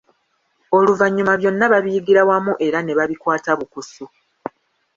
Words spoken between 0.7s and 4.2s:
Oluvannyuma byonna babiyigira wamu era ne babikwata bukusu.